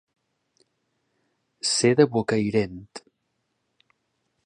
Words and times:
Ser 1.73 1.93
de 2.01 2.09
Bocairent. 2.17 2.83